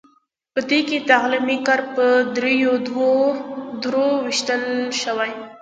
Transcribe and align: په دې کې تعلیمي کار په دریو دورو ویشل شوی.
په 0.53 0.59
دې 0.69 0.79
کې 0.89 0.97
تعلیمي 1.09 1.57
کار 1.67 1.81
په 1.95 2.05
دریو 2.35 2.73
دورو 2.85 4.07
ویشل 4.25 4.63
شوی. 5.01 5.31